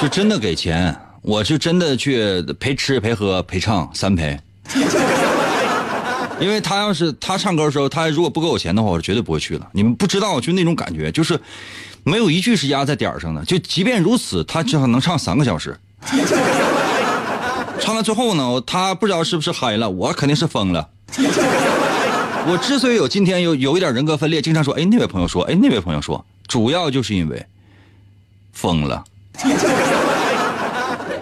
[0.00, 4.38] 就真的给钱，我就真的去陪吃陪喝陪唱三陪。
[6.38, 9.66] 因为他要是他唱歌的时候，他如果不给我钱的话，我是绝对不会去了。
[9.72, 11.38] 你们不知道，就那种感觉，就是
[12.06, 13.44] 没有一句是压在点儿上的。
[13.44, 15.76] 就即便如此，他至少能唱三个小时。
[17.80, 20.88] 唱到最后呢，他不知道是不是嗨了，我肯定是疯了。
[22.48, 27.44] 我之所以有今天有有一点人格分裂，经常说，哎，那位朋友说，哎，那位朋友说，主要就是因为
[28.52, 29.04] 疯了。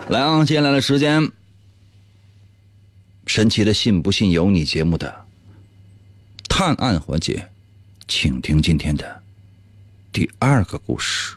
[0.08, 1.32] 来啊，接下来的时间，
[3.26, 5.24] 神奇的“信不信由你”节目的
[6.46, 7.48] 探案环节，
[8.06, 9.22] 请听今天的
[10.14, 11.34] 第二个故事。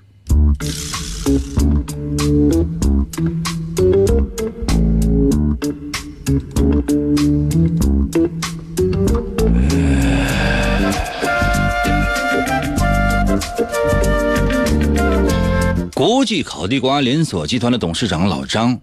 [15.96, 18.80] 国际烤地瓜连锁集团的董事长老张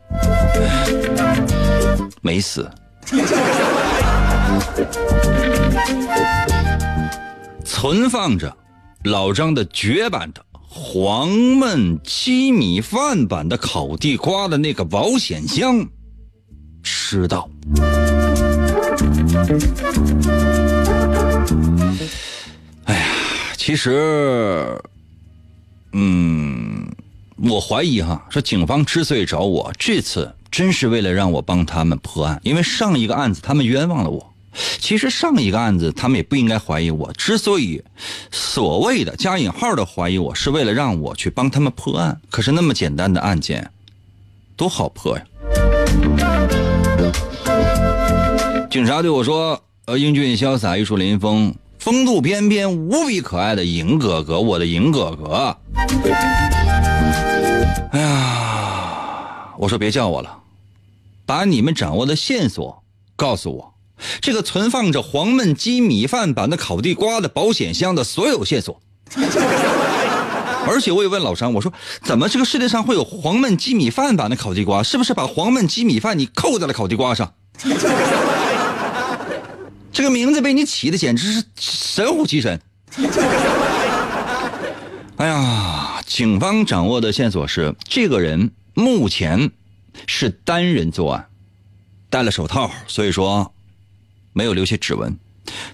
[2.21, 2.69] 没死，
[7.65, 8.53] 存放着
[9.05, 15.87] 老张的绝版的黄焖鸡米饭版的烤地瓜的那个保险箱
[16.83, 17.49] 吃到。
[22.85, 23.07] 哎呀，
[23.59, 24.81] 其实，
[25.93, 26.91] 嗯，
[27.37, 34.34] 我怀疑哈，说警方之所以找我，这次真是为了让我帮他们破案，因为上一个案子他们冤枉了我。
[34.79, 37.83] 其实上一个案子他们也不应该怀疑我，之所以
[38.31, 42.21] 所谓的加引号的怀疑我，是为了让我去帮他们破案。
[42.31, 43.71] 可是那么简单的案件，
[44.57, 45.25] 多好破呀！
[48.71, 55.57] 警察对我说：“呃，英俊潇洒、玉树临风、风度翩翩、无比可爱的银哥哥，我的银哥哥。”
[57.93, 60.39] 哎呀，我说别叫我了，
[61.25, 62.83] 把你们掌握的线索
[63.17, 63.74] 告诉我。
[64.21, 68.81] 这个存放着黄焖鸡米饭版的烤地瓜的保险箱的所有线索，
[70.67, 74.83] 而且我也问老张，我说怎么这个世界上会有黄焖鸡米饭版的烤地瓜？
[74.83, 77.33] 是不是把黄焖鸡米饭你扣在了烤地瓜上？
[79.93, 82.61] 这个名字被你起的简直是神乎其神。
[85.17, 89.53] 哎呀，警方掌握的线索是，这个人目前
[90.09, 91.29] 是单人作案，
[92.11, 93.54] 戴了手套，所以说。
[94.35, 95.19] 没有留下指纹，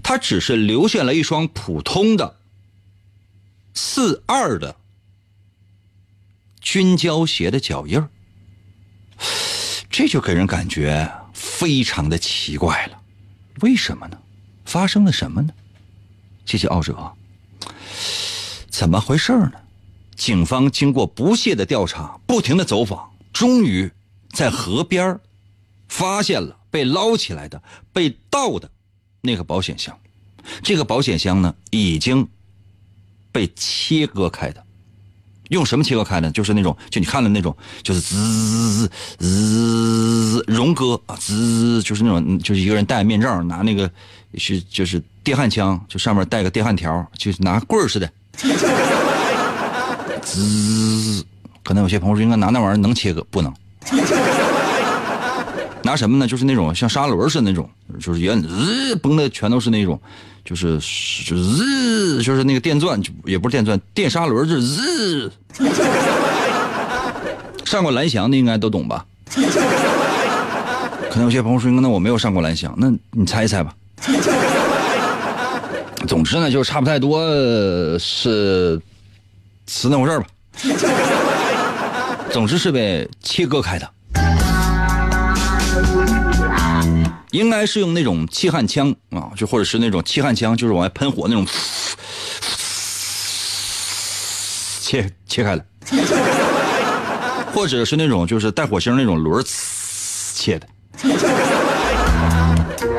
[0.04, 2.38] 他只是留下了一双普通的
[3.74, 4.76] 四二的
[6.60, 8.00] 军胶鞋的脚印
[9.90, 13.02] 这就给人感觉非常的奇怪了。
[13.60, 14.18] 为什么呢？
[14.64, 15.52] 发生了什么呢？
[16.46, 17.12] 谢谢奥哲，
[18.68, 19.52] 怎么回事呢？
[20.16, 23.90] 警方经过不懈的调查，不停的走访，终于
[24.32, 25.18] 在河边
[25.88, 26.59] 发现了。
[26.70, 27.60] 被捞起来的、
[27.92, 28.70] 被盗的，
[29.20, 29.98] 那个保险箱，
[30.62, 32.28] 这个保险箱呢已经
[33.32, 34.64] 被切割开的，
[35.48, 36.30] 用什么切割开呢？
[36.30, 43.90] 就是那种，就你看的那种，就是滋滋荣哥啊，滋就是那种，就是一个人戴面罩，拿那个
[44.34, 48.10] 是就是电焊枪，就上面带个电焊条，就是拿棍儿似的，
[50.22, 51.24] 滋，
[51.64, 53.52] 可能有些朋友说，应该拿那玩意儿能切割，不能。
[55.82, 56.26] 拿什么呢？
[56.26, 60.00] 就是那种像砂轮似的那种，就是也日崩的全都是那种，
[60.44, 60.78] 就是
[61.24, 65.30] 就日就是那个电钻，就也不是电钻，电砂轮是日。
[67.64, 69.06] 上过蓝翔的应该都懂吧？
[71.10, 73.74] 可能有些朋友说，那我没有上过蓝翔，那你猜一猜吧。
[76.06, 77.22] 总之呢，就是差不太多
[77.98, 78.80] 是
[79.66, 80.26] 是那回事吧。
[82.30, 83.88] 总之是被切割开的。
[87.32, 91.46] 应该是用那种气焊枪啊，就或者是那种气焊枪，就是往外喷火那种，
[94.80, 95.64] 切切开了，
[97.54, 99.44] 或者是那种就是带火星那种轮
[100.34, 100.66] 切的。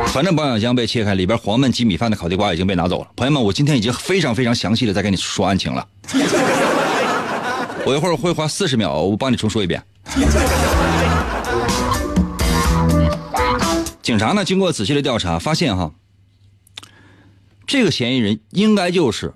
[0.08, 3.08] 反正保险箱被切开，里边黄焖鸡米饭的烤地瓜已经被拿走了。
[3.16, 5.88] 朋友们，我今天已经非常非常详细的在跟你说案情了，
[7.86, 9.82] 我一会儿会花四十秒，我帮你重说一遍。
[14.02, 15.94] 警察呢，经过仔细的调查，发现哈，
[17.68, 19.36] 这个嫌疑人应该就是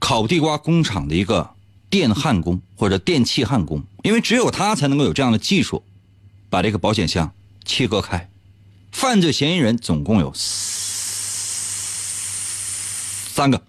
[0.00, 1.50] 烤地瓜工厂的一个
[1.88, 5.84] 电焊工或者电气焊工，因为只有他才能够有这样的技术，
[6.48, 7.32] 把这个保险箱
[7.64, 8.28] 切割开。
[8.90, 10.58] 犯罪嫌疑人总共有三
[13.48, 13.62] 个，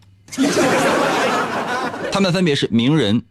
[2.12, 3.24] 他们分别是名人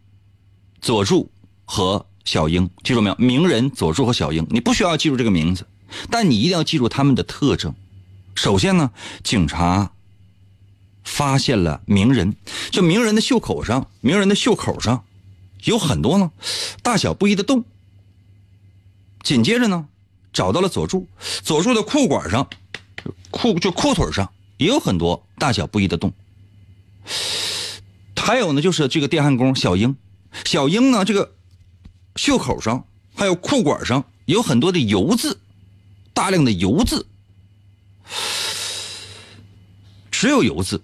[0.79, 1.29] 佐助
[1.65, 3.15] 和小英，记住没有？
[3.17, 5.67] 名人佐助和小英，你不需要记住这个名字。
[6.09, 7.73] 但你一定要记住他们的特征，
[8.35, 8.91] 首先呢，
[9.23, 9.91] 警察
[11.03, 12.35] 发现了名人，
[12.71, 15.03] 就名人的袖口上，名人的袖口上
[15.63, 16.31] 有很多呢
[16.81, 17.63] 大小不一的洞。
[19.23, 19.87] 紧接着呢，
[20.33, 21.07] 找到了佐助，
[21.43, 22.49] 佐助的裤管上，
[23.29, 26.13] 裤就裤腿上也有很多大小不一的洞。
[28.15, 29.95] 还有呢，就是这个电焊工小英，
[30.45, 31.33] 小英呢这个
[32.15, 32.85] 袖口上
[33.15, 35.39] 还有裤管上有很多的油渍，
[36.13, 37.05] 大量的油渍，
[40.09, 40.81] 只有油渍。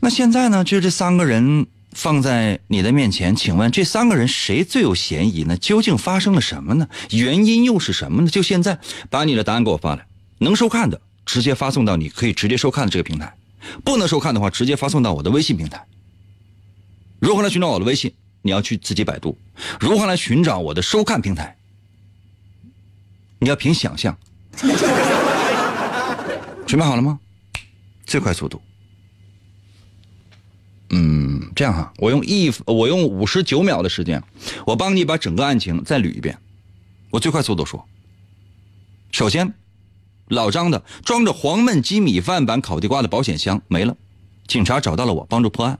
[0.00, 5.56] 那现在呢，就这三个人放在你的面前，请问这三个人谁最有嫌疑呢？
[5.56, 6.88] 究竟发生了什么呢？
[7.10, 8.30] 原因又是什么呢？
[8.30, 8.78] 就现在，
[9.10, 10.06] 把你的答案给我发来，
[10.38, 13.34] 能收看的直接发送到你可以直接收看的这个平台，
[13.84, 15.86] 不能收看的话，直接发送到我的微信平台。
[17.20, 18.14] 如何来寻找我的微信？
[18.42, 19.36] 你要去自己百度。
[19.80, 21.57] 如何来寻找我的收看平台？
[23.38, 24.16] 你要凭想象。
[26.66, 27.18] 准备好了吗？
[28.04, 28.60] 最快速度。
[30.90, 34.22] 嗯，这样哈，我用一我用五十九秒的时间，
[34.66, 36.38] 我帮你把整个案情再捋一遍。
[37.10, 37.86] 我最快速度说。
[39.12, 39.54] 首先，
[40.28, 43.96] 老张的装着黄焖鸡米饭版烤地瓜的保险箱没了，
[44.46, 45.78] 警察找到了我，帮助破案。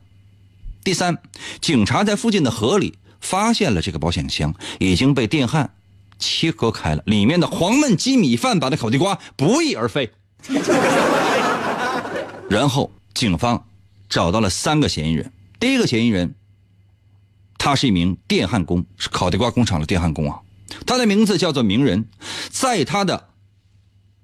[0.84, 1.18] 第三，
[1.61, 5.70] 警察在附近的河里发现了这个保险箱，已经被电焊
[6.18, 10.10] 切割开了，里面的黄焖鸡米饭版的烤地瓜不翼而飞。
[12.48, 13.66] 然后，警方
[14.08, 15.32] 找到了三个嫌疑人。
[15.60, 16.34] 第一个嫌疑人，
[17.58, 20.40] 他是一名电焊工，是烤地瓜工厂的电焊工啊。
[20.86, 22.08] 他的名字叫做鸣人，
[22.50, 23.28] 在他的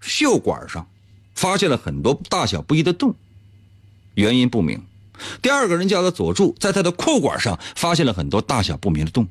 [0.01, 0.86] 袖管上
[1.34, 3.14] 发现了很多大小不一的洞，
[4.14, 4.82] 原因不明。
[5.42, 9.28] 第二个人叫做佐助，在他的裤管上发现了很多大小不明的洞。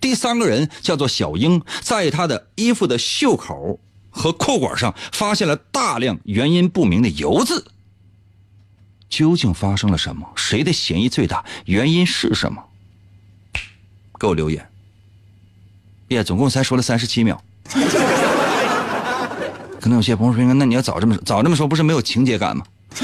[0.00, 3.80] 第三个人叫做小英，在他的衣服的袖口
[4.10, 7.64] 和裤管上发现了大量原因不明的油渍。
[9.08, 10.30] 究竟发生了什么？
[10.36, 11.44] 谁的嫌疑最大？
[11.64, 12.62] 原因是什么？
[14.18, 14.68] 给我留言。
[16.08, 17.42] 耶，总共才说了三十七秒。
[19.80, 22.64] 可能有些朋友说：“那你要早这么早这么说，不是没有情节感吗？”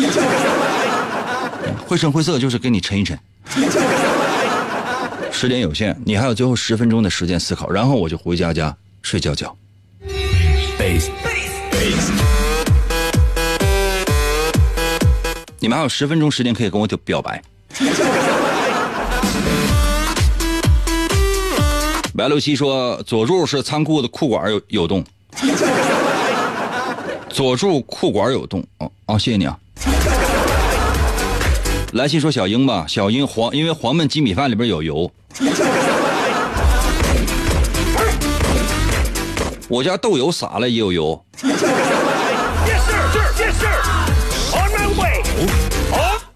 [1.89, 3.18] 绘声绘色就是给你沉一沉。
[5.39, 9.55] 时间有限，你还有最后十分钟的时间思考，然后我就回家家睡觉觉。
[15.61, 17.43] 你们还有十分钟时间可以跟我表白。
[22.16, 25.05] 白露西说：“佐助是仓库的裤管有有洞。”
[27.28, 28.64] 佐助裤管有洞。
[28.78, 29.59] 哦哦，谢谢你啊。
[31.97, 35.11] 来信说小英吧，小英黄，因为黄焖鸡米饭里边有油。
[39.66, 41.24] 我家豆油撒了也有油。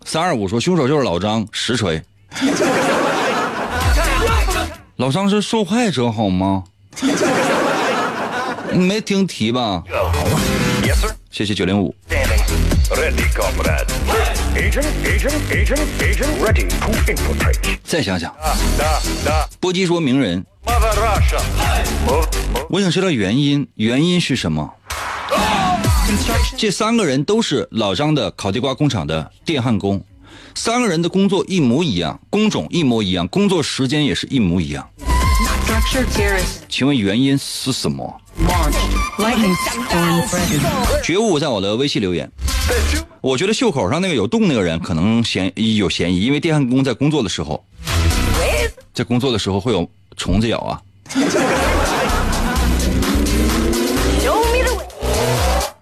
[0.06, 2.02] 三二五说凶手就是老张实锤。
[4.96, 6.64] 老张是受害者好吗？
[8.72, 9.82] 你没听题吧？
[11.30, 11.94] 谢谢九零五。
[17.82, 18.34] 再想想，
[19.58, 20.44] 波基说名人，
[22.68, 24.70] 我想知道原因，原因是什么？
[26.58, 30.04] 这三个人都是老张的烤地瓜工厂的电焊工，
[30.54, 34.86] 三个人的工作一模一样，工种一模一样，工作时间也是一模一样。
[36.68, 38.20] 请问原因是什么？
[41.02, 42.30] 觉悟在我的微信留言。
[43.22, 47.62] 我觉得袖口上那个有洞那个人可能嫌有嫌疑，因为电焊工在工作的时候，
[48.94, 50.80] 在工作的时候会有虫子咬啊。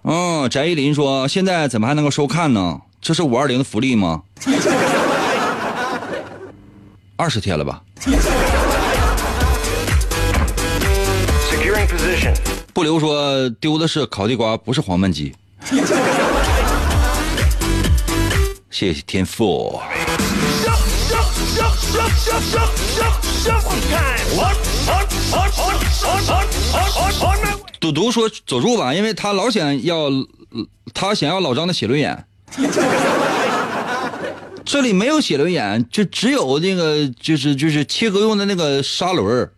[0.03, 2.81] 嗯，翟依林说：“现在怎么还能够收看呢？
[3.01, 4.21] 这是五二零的福利吗？
[7.15, 7.81] 二十天了吧？”
[12.73, 15.33] 不留说丢的是烤地瓜，不是黄焖鸡。
[18.69, 19.79] 谢谢天赋。
[27.79, 30.09] 赌毒说佐助吧，因为他老想要，
[30.93, 32.25] 他想要老张的写轮眼。
[34.65, 39.49] 这里没有写轮眼，就只有那个，就是就是切割用的那个砂轮。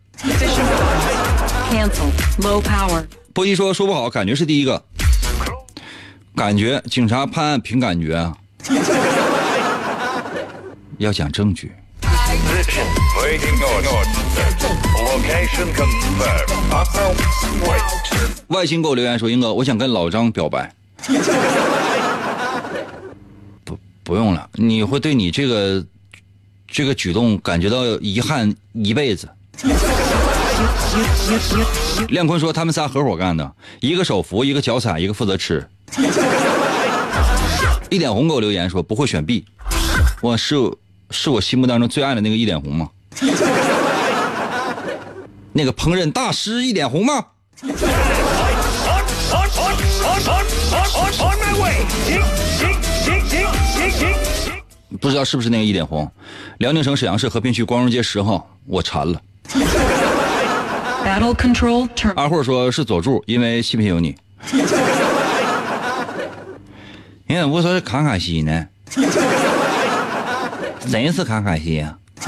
[3.34, 4.82] 波一说说不好，感觉是第一个。
[6.34, 8.34] 感觉警察判案凭感觉啊。
[11.02, 11.72] 要讲证据。
[18.48, 20.72] 外星给我留言说：“英哥，我想跟老张表白。
[23.64, 25.84] 不，不用了，你会对你这个
[26.68, 29.28] 这个举动感觉到遗憾一辈子。
[32.10, 35.68] 亮坤说他们仨合伙干的，一个手扶，一个脚踩，一个负责吃。
[37.90, 39.44] 一点红给我留言说不会选 B，
[40.20, 40.54] 我是
[41.12, 42.88] 是我心目当中最爱的那个一点红吗？
[45.52, 47.26] 那个烹饪大师一点红吗？
[55.00, 56.10] 不知道是不是那个一点红？
[56.58, 59.20] 辽宁省沈阳市和平区光荣街十号，我馋了。
[61.04, 62.14] Battle control term.
[62.14, 64.16] 二货说是佐助，因为信不信由你。
[67.26, 68.66] 你看我说是卡卡西呢，
[70.90, 71.96] 真是卡卡西呀、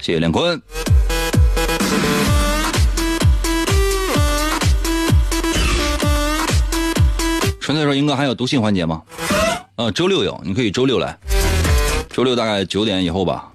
[0.00, 0.60] 谢谢梁坤。
[7.60, 9.02] 纯粹说，英哥还有读信环节吗？
[9.76, 11.16] 呃，周六有，你可以周六来，
[12.10, 13.48] 周六大概九点以后吧。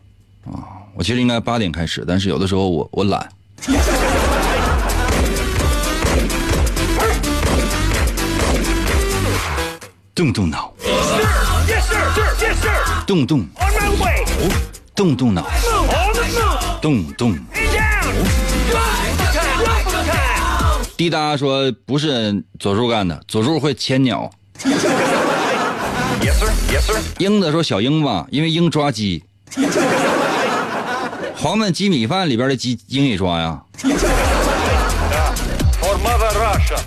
[0.46, 0.64] 啊，
[0.94, 3.28] 我其实应该八点开始，但是有的时候我我懒。
[10.14, 10.74] 动动脑，
[13.07, 13.45] 动动，
[14.95, 15.47] 动动脑，
[16.82, 17.36] 动动。
[20.97, 24.32] 滴答说不是佐助干的，佐助会牵鸟。
[27.18, 29.24] 英子说小鹰吧，因为鹰抓鸡。
[31.36, 33.61] 黄焖鸡米饭里边的鸡，鹰也抓呀。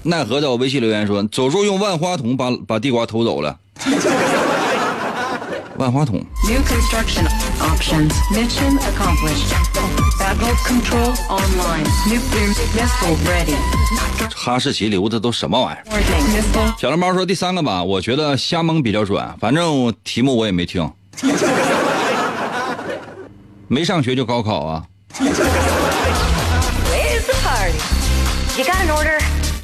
[0.02, 3.58] 奈何在我微信留言说，佐助用万花筒把把地瓜偷走了。
[5.78, 7.24] 万花筒，New construction
[7.60, 8.12] options.
[8.32, 9.54] Mission accomplished.
[10.18, 11.84] Battle control online.
[12.08, 13.54] Nuclear missile ready.
[14.34, 15.84] 哈士奇留的都什么玩意儿
[16.78, 20.90] 小蓝猫说第三个吧，我觉得瞎蒙比较准，反正题目我也没听。
[23.68, 24.84] 没上学就高考啊
[25.20, 25.36] ？Where's
[27.24, 27.78] the party?
[28.56, 29.20] You got an order?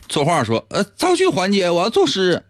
[0.08, 2.44] 作画说，呃，造句环节我要作诗。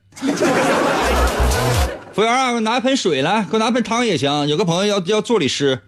[2.14, 4.46] 服务员啊，给我拿一盆水来，给我拿盆汤也行。
[4.46, 5.80] 有个朋友要要做礼诗。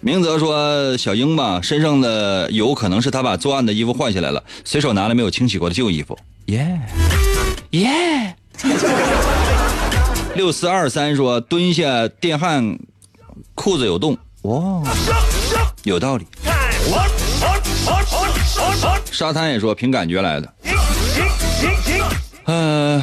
[0.00, 6.80] 明泽说：“小英吧，身上的油可能是他把作案的衣服换下来了，随手拿了没有清洗过的旧衣服。”耶
[7.70, 8.34] 耶。
[10.34, 12.76] 六四二三说：“蹲下电焊，
[13.54, 14.82] 裤子有洞。”哇，
[15.84, 16.26] 有道理。
[19.12, 20.52] 沙滩也说凭感觉来的。
[22.50, 23.00] 呃，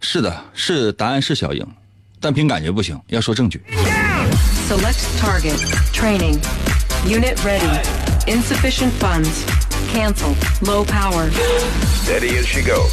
[0.00, 1.66] 是的，是答案是小英，
[2.20, 3.60] 但凭感觉不行，要说证据。
[4.68, 5.58] select target.
[5.92, 6.38] Training.
[7.04, 7.82] Unit ready.
[8.26, 9.42] Insufficient funds.
[9.92, 10.36] Cancel.
[10.60, 11.28] Low power.
[12.04, 12.92] Steady as she goes.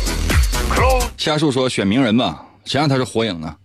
[0.74, 1.08] Close.
[1.18, 3.56] 瞎树说选名人吧，谁让他是火影呢？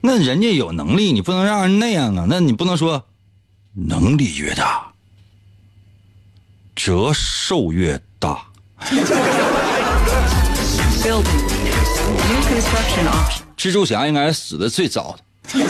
[0.00, 2.26] 那人家有能力，你不能让人那样啊！
[2.28, 3.06] 那你不能说
[3.74, 4.92] 能力越大，
[6.74, 8.49] 折寿越大。
[13.56, 15.60] 蜘蛛侠应该是死的最早的，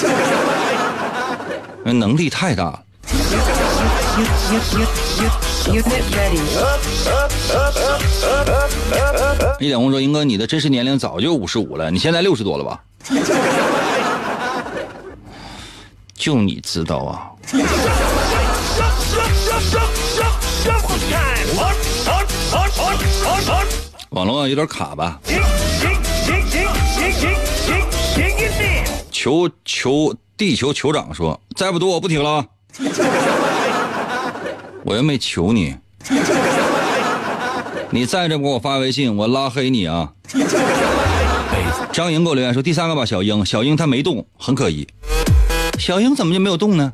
[1.85, 2.83] 那能力太大了。
[9.59, 12.81] 一点红说：“英哥，你的真实年龄早就五十五了，你现在六十多了吧？”
[16.15, 17.31] 就你知道啊！
[24.11, 25.21] 网络有点卡吧？
[29.13, 32.47] 球球地球酋长说：“再不读我不听了啊。
[34.83, 35.77] ”我又没求你，
[37.91, 40.11] 你再这么给我发微信，我拉黑你啊！
[41.93, 44.89] 张莹给我留言说：“第三个吧，小英，小英她没动，很可疑。
[45.79, 46.93] 小英怎么就没有动呢？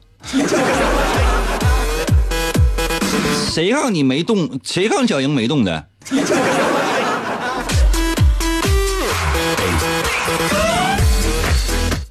[3.56, 4.60] 谁让你没动？
[4.62, 5.88] 谁让小英没动的？”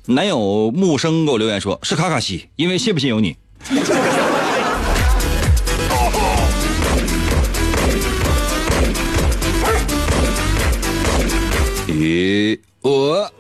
[0.07, 3.37] 男友木生给我留言说：“是卡卡西，因为信不信由你。”
[11.87, 13.31] 咦，我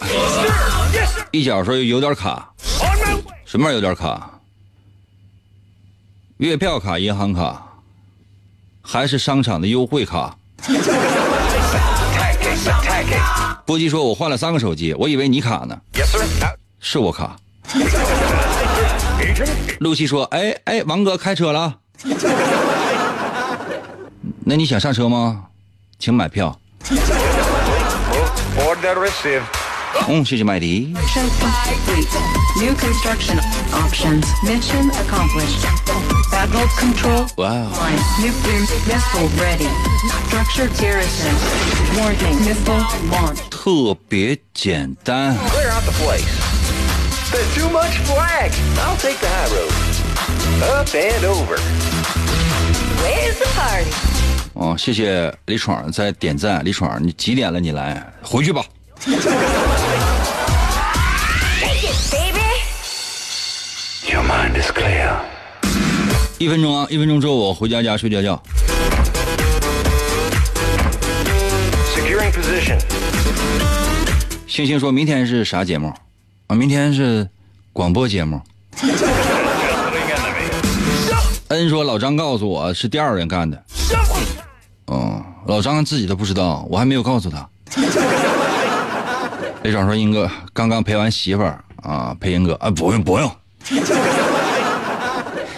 [1.31, 2.53] 一脚说有点卡，
[3.45, 4.39] 什么玩意有点卡？
[6.37, 7.74] 月票卡、银行卡，
[8.85, 10.37] 还是商场的优惠卡？
[13.65, 16.23] 波基说：“我换了三个手机，我以为你卡呢，Yes, sir.
[16.79, 17.35] 是我卡。
[19.79, 21.75] ”露西说：“哎哎，王哥开车了啊。
[24.45, 25.45] 那你想上车吗？
[25.97, 26.59] 请买票。
[30.07, 30.93] 嗯，谢谢麦迪。
[33.74, 34.20] Mission complete.
[34.20, 34.24] New construction options.
[34.44, 35.62] Mission accomplished.
[36.30, 37.26] Battle control.
[37.36, 38.00] 哇哦， Line.
[38.20, 39.68] Nuclear missile ready.
[40.28, 41.34] Structure garrison.
[41.96, 42.36] Warning.
[42.44, 43.40] Missile launch.
[43.50, 45.36] 特别简单。
[45.48, 46.24] Clear out the place.
[47.30, 48.52] There's too much flag.
[48.78, 49.72] I'll take the high road.
[50.62, 51.58] Up and over.
[53.02, 53.90] Where's the party?
[54.54, 56.64] 哦，谢谢李闯在点赞。
[56.64, 57.60] 李闯，你几点了？
[57.60, 58.64] 你来回去吧。
[64.65, 65.15] Is clear.
[66.37, 68.41] 一分钟啊，一分钟之后我回家家睡觉觉。
[71.93, 72.79] Securing position.
[74.47, 75.93] 星星说明天是啥节目？
[76.47, 77.29] 啊，明天是
[77.73, 78.41] 广播节目。
[81.49, 83.63] 恩说老张告诉我是第二人干的。
[84.87, 87.47] 哦，老张自己都不知道，我还没有告诉他。
[89.63, 93.31] 李爽说：“英哥刚刚陪完媳妇儿啊，陪英哥啊，不用不用。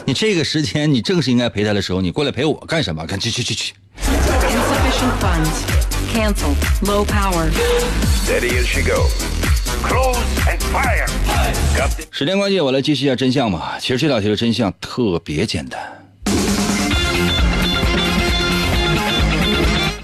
[0.07, 3.05] 你这个时间你正是应该陪他的时候，你过来陪我干什么？
[3.05, 3.73] 赶紧去去去
[4.05, 5.65] ！Insufficient funds.
[6.13, 6.55] Cancel.
[6.83, 7.51] Low power.
[8.23, 9.11] Steady as she goes.
[9.83, 10.15] Close
[10.47, 11.09] and fire.
[12.09, 13.77] 时间关系，我来揭示一下真相吧。
[13.81, 15.77] 其实这道题的真相特别简单。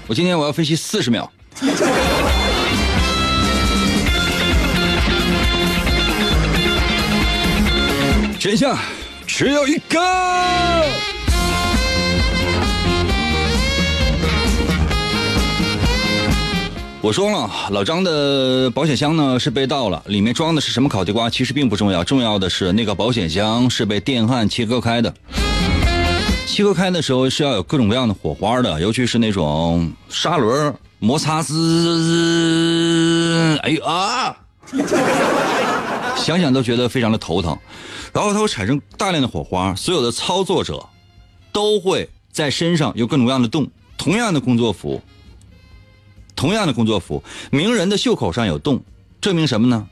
[0.06, 1.32] 我今天我要分析四十秒。
[8.38, 8.76] 真相
[9.26, 10.00] 只有一个。
[17.00, 25.12] 我说了，老张的保险箱呢是被盗了，里面装的是什么烤地瓜其实并不重要，重要的是那个保险箱是被电焊切割开的。
[26.46, 31.54] 切割开的时候是要有各种各样的火花的，尤其是那种砂轮摩擦滋，
[33.62, 34.34] 哎呦啊，
[36.16, 37.58] 想想都觉得非常的头疼。
[38.14, 40.88] 然后它会产生大量的火花，所有的操作者
[41.52, 45.02] 都会在身上有各种各样的洞，同样的工作服。
[46.36, 48.82] 同样的工作服，名人的袖口上有洞，
[49.20, 49.86] 证明什么呢？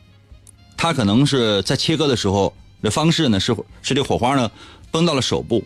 [0.77, 4.51] 他可能是在切割的时候的方式呢，是是这火花呢
[4.91, 5.65] 崩到了手部。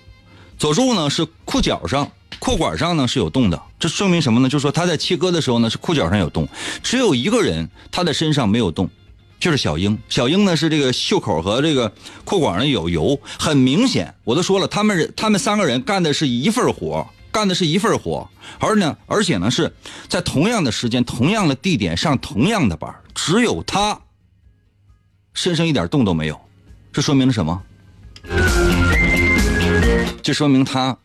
[0.58, 4.48] 佐助呢是裤脚上裤管上呢是有洞的，这说明什么呢？
[4.48, 6.46] 就是说他在切割的时候呢是裤脚上有洞，
[6.82, 8.90] 只有一个人他的身上没有洞，
[9.38, 9.98] 就是小英。
[10.08, 11.92] 小英呢是这个袖口和这个
[12.24, 17.06] 裤管上有油，很明显，我都说了，他们他们三个人干的是一份活。
[17.32, 18.26] 干的是一份活，
[18.58, 19.70] 而呢，而且呢是
[20.08, 24.00] 在同样的时间、同样的地点上同样的班，只有他
[25.34, 26.40] 身上一点洞都没有，
[26.90, 27.62] 这说明了什么？
[30.22, 30.96] 这说明他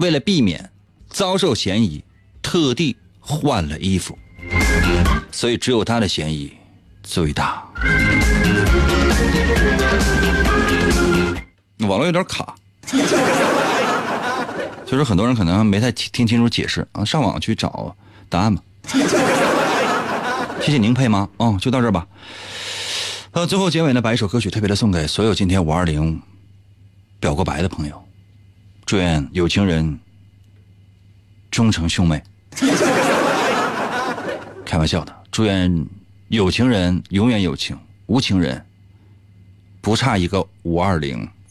[0.00, 0.70] 为了避免
[1.08, 2.04] 遭受嫌疑，
[2.42, 4.18] 特地换了衣服，
[5.30, 6.52] 所以只有他的嫌疑
[7.12, 7.62] 最大。
[11.80, 12.54] 网络有点卡。
[14.86, 17.94] 就是很多人可能没太听清楚解释啊，上网去找
[18.30, 18.62] 答案吧。
[20.62, 21.28] 谢谢您佩吗？
[21.36, 22.06] 哦，就到这儿吧。
[23.32, 26.18] 呃，最后结尾呢，把一首歌曲特别的送给所有今天五二零
[27.20, 28.02] 表过白的朋友，
[28.86, 30.00] 祝愿有情人
[31.50, 32.22] 终成兄妹。
[34.64, 35.86] 开玩笑的，祝愿
[36.32, 38.64] 有情人永远有情，无情人
[39.82, 41.28] 不差一个五二零。